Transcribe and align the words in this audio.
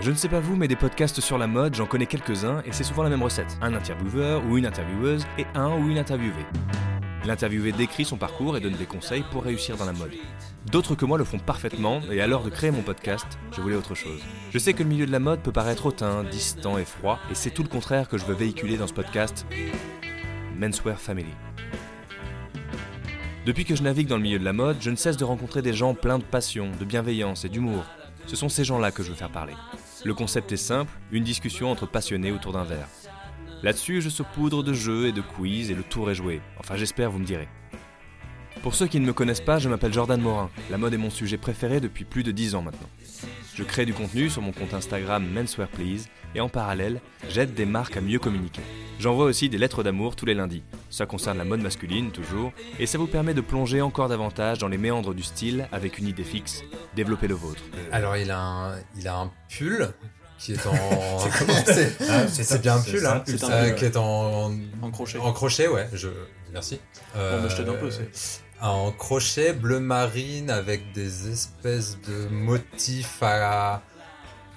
Je 0.00 0.10
ne 0.10 0.16
sais 0.16 0.28
pas 0.28 0.40
vous, 0.40 0.56
mais 0.56 0.68
des 0.68 0.76
podcasts 0.76 1.20
sur 1.20 1.38
la 1.38 1.46
mode, 1.46 1.74
j'en 1.74 1.86
connais 1.86 2.06
quelques-uns 2.06 2.62
et 2.64 2.72
c'est 2.72 2.82
souvent 2.82 3.02
la 3.02 3.10
même 3.10 3.22
recette. 3.22 3.58
Un 3.60 3.74
intervieweur 3.74 4.42
ou 4.46 4.58
une 4.58 4.66
intervieweuse 4.66 5.24
et 5.38 5.46
un 5.54 5.76
ou 5.76 5.90
une 5.90 5.98
interviewée. 5.98 6.46
L'interviewé 7.24 7.70
décrit 7.70 8.04
son 8.04 8.16
parcours 8.16 8.56
et 8.56 8.60
donne 8.60 8.72
des 8.72 8.86
conseils 8.86 9.22
pour 9.30 9.44
réussir 9.44 9.76
dans 9.76 9.84
la 9.84 9.92
mode. 9.92 10.10
D'autres 10.72 10.96
que 10.96 11.04
moi 11.04 11.18
le 11.18 11.24
font 11.24 11.38
parfaitement 11.38 12.00
et 12.10 12.20
à 12.20 12.26
l'heure 12.26 12.42
de 12.42 12.50
créer 12.50 12.72
mon 12.72 12.82
podcast, 12.82 13.26
je 13.52 13.60
voulais 13.60 13.76
autre 13.76 13.94
chose. 13.94 14.20
Je 14.50 14.58
sais 14.58 14.72
que 14.72 14.82
le 14.82 14.88
milieu 14.88 15.06
de 15.06 15.12
la 15.12 15.20
mode 15.20 15.40
peut 15.40 15.52
paraître 15.52 15.86
hautain, 15.86 16.24
distant 16.24 16.78
et 16.78 16.84
froid 16.84 17.20
et 17.30 17.34
c'est 17.34 17.50
tout 17.50 17.62
le 17.62 17.68
contraire 17.68 18.08
que 18.08 18.18
je 18.18 18.24
veux 18.24 18.34
véhiculer 18.34 18.76
dans 18.76 18.88
ce 18.88 18.94
podcast 18.94 19.46
Menswear 20.58 20.98
Family. 20.98 21.34
Depuis 23.46 23.64
que 23.64 23.76
je 23.76 23.82
navigue 23.82 24.08
dans 24.08 24.16
le 24.16 24.22
milieu 24.22 24.38
de 24.38 24.44
la 24.44 24.52
mode, 24.52 24.78
je 24.80 24.90
ne 24.90 24.96
cesse 24.96 25.16
de 25.16 25.24
rencontrer 25.24 25.62
des 25.62 25.74
gens 25.74 25.94
pleins 25.94 26.18
de 26.18 26.24
passion, 26.24 26.70
de 26.80 26.84
bienveillance 26.84 27.44
et 27.44 27.48
d'humour. 27.48 27.84
Ce 28.26 28.36
sont 28.36 28.48
ces 28.48 28.64
gens-là 28.64 28.90
que 28.90 29.02
je 29.02 29.10
veux 29.10 29.16
faire 29.16 29.30
parler. 29.30 29.54
Le 30.04 30.14
concept 30.14 30.52
est 30.52 30.56
simple, 30.56 30.92
une 31.10 31.24
discussion 31.24 31.70
entre 31.70 31.86
passionnés 31.86 32.32
autour 32.32 32.52
d'un 32.52 32.64
verre. 32.64 32.88
Là-dessus, 33.62 34.00
je 34.00 34.08
saupoudre 34.08 34.62
de 34.62 34.72
jeux 34.72 35.06
et 35.06 35.12
de 35.12 35.20
quiz 35.20 35.70
et 35.70 35.74
le 35.74 35.84
tour 35.84 36.10
est 36.10 36.14
joué. 36.14 36.40
Enfin, 36.58 36.76
j'espère, 36.76 37.10
vous 37.10 37.18
me 37.18 37.24
direz. 37.24 37.48
Pour 38.62 38.74
ceux 38.74 38.86
qui 38.86 39.00
ne 39.00 39.06
me 39.06 39.12
connaissent 39.12 39.40
pas, 39.40 39.58
je 39.58 39.68
m'appelle 39.68 39.92
Jordan 39.92 40.20
Morin. 40.20 40.50
La 40.70 40.78
mode 40.78 40.94
est 40.94 40.98
mon 40.98 41.10
sujet 41.10 41.36
préféré 41.36 41.80
depuis 41.80 42.04
plus 42.04 42.22
de 42.22 42.30
10 42.30 42.54
ans 42.54 42.62
maintenant. 42.62 42.88
Je 43.54 43.64
crée 43.64 43.86
du 43.86 43.92
contenu 43.92 44.30
sur 44.30 44.42
mon 44.42 44.52
compte 44.52 44.74
Instagram 44.74 45.26
Menswear 45.32 45.68
Please 45.68 46.06
et 46.34 46.40
en 46.40 46.48
parallèle, 46.48 47.00
j'aide 47.28 47.54
des 47.54 47.66
marques 47.66 47.96
à 47.96 48.00
mieux 48.00 48.18
communiquer. 48.18 48.62
J'envoie 48.98 49.26
aussi 49.26 49.48
des 49.48 49.58
lettres 49.58 49.82
d'amour 49.82 50.16
tous 50.16 50.26
les 50.26 50.34
lundis. 50.34 50.62
Ça 50.92 51.06
concerne 51.06 51.38
la 51.38 51.46
mode 51.46 51.62
masculine 51.62 52.10
toujours 52.10 52.52
et 52.78 52.84
ça 52.84 52.98
vous 52.98 53.06
permet 53.06 53.32
de 53.32 53.40
plonger 53.40 53.80
encore 53.80 54.10
davantage 54.10 54.58
dans 54.58 54.68
les 54.68 54.76
méandres 54.76 55.14
du 55.14 55.22
style 55.22 55.66
avec 55.72 55.96
une 55.96 56.06
idée 56.06 56.22
fixe, 56.22 56.62
développer 56.94 57.28
le 57.28 57.34
vôtre. 57.34 57.62
Alors 57.92 58.14
il 58.18 58.30
a 58.30 58.38
un, 58.38 58.74
il 58.98 59.08
a 59.08 59.16
un 59.16 59.30
pull 59.48 59.88
qui 60.38 60.52
est 60.52 60.66
en 60.66 61.18
c'est 61.64 61.96
Ah, 62.10 62.28
c'est 62.28 62.60
bien 62.60 62.76
un 62.76 62.82
pull, 62.82 63.06
hein, 63.06 63.22
c'est 63.24 63.42
un 63.42 63.50
euh, 63.50 63.68
pull, 63.70 63.74
qui 63.76 63.84
est 63.86 63.96
en 63.96 64.52
En 64.82 64.90
crochet. 64.90 65.16
en 65.16 65.32
crochet 65.32 65.66
ouais 65.66 65.88
je 65.94 66.08
merci 66.52 66.78
Bon, 67.14 67.20
bah, 67.42 67.48
je 67.48 67.62
un 67.62 67.74
peu, 67.74 67.88
Euh, 67.88 68.06
en 68.60 68.92
crochet 68.92 69.54
bleu 69.54 69.80
marine 69.80 70.50
avec 70.50 70.92
des 70.92 71.30
espèces 71.32 71.96
de 72.02 72.28
motifs 72.28 73.22
à 73.22 73.80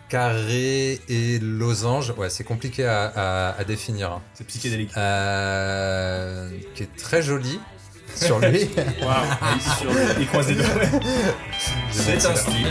carré 0.09 0.99
et 1.09 1.39
losange 1.39 2.13
ouais 2.17 2.29
c'est 2.29 2.43
compliqué 2.43 2.85
à, 2.85 3.05
à- 3.15 3.59
à 3.59 3.63
définir 3.63 4.11
hein. 4.11 4.21
C'est 4.33 4.45
psychédélique. 4.47 4.91
Euh, 4.97 6.49
qui 6.75 6.83
est 6.83 6.95
très 6.97 7.21
joli 7.21 7.59
sur 8.15 8.39
lui 8.39 8.61
Il 10.19 10.27
croise 10.27 10.47
les 10.49 10.55
doigts. 10.55 10.65
C'est 11.91 12.25
un 12.25 12.35
style. 12.35 12.67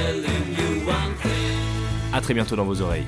À 2.12 2.20
très 2.20 2.34
bientôt 2.34 2.54
dans 2.56 2.64
vos 2.64 2.80
oreilles. 2.80 3.04